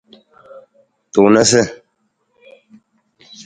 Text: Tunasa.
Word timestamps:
Tunasa. 1.11 1.61